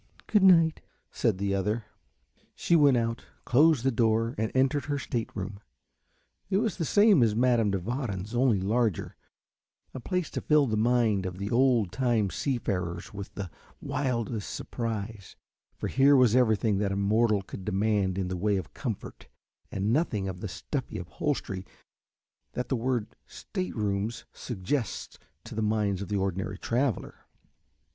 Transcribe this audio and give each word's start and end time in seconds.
"Good 0.25 0.41
night," 0.41 0.81
said 1.11 1.37
the 1.37 1.53
other. 1.53 1.85
She 2.55 2.75
went 2.75 2.97
out, 2.97 3.23
closed 3.45 3.83
the 3.83 3.91
door, 3.91 4.33
and 4.35 4.51
entered 4.55 4.85
her 4.85 4.97
state 4.97 5.29
room. 5.35 5.59
It 6.49 6.57
was 6.57 6.77
the 6.77 6.85
same 6.85 7.21
as 7.21 7.35
Madame 7.35 7.69
de 7.69 7.77
Warens' 7.79 8.33
only 8.33 8.59
larger, 8.59 9.15
a 9.93 9.99
place 9.99 10.31
to 10.31 10.41
fill 10.41 10.65
the 10.65 10.75
mind 10.75 11.27
of 11.27 11.37
the 11.37 11.51
old 11.51 11.91
time 11.91 12.31
seafarers 12.31 13.13
with 13.13 13.35
the 13.35 13.51
wildest 13.79 14.51
surprise, 14.51 15.35
for 15.77 15.87
here 15.87 16.15
was 16.15 16.35
everything 16.35 16.79
that 16.79 16.91
a 16.91 16.95
mortal 16.95 17.43
could 17.43 17.63
demand 17.63 18.17
in 18.17 18.27
the 18.27 18.35
way 18.37 18.57
of 18.57 18.73
comfort 18.73 19.27
and 19.71 19.93
nothing 19.93 20.27
of 20.27 20.39
the 20.41 20.47
stuffy 20.47 20.97
upholstery 20.97 21.63
that 22.53 22.69
the 22.69 22.75
word 22.75 23.15
"state 23.27 23.75
rooms" 23.75 24.25
suggests 24.33 25.19
to 25.43 25.53
the 25.53 25.61
mind 25.61 26.01
of 26.01 26.07
the 26.07 26.17
ordinary 26.17 26.57
traveller. 26.57 27.27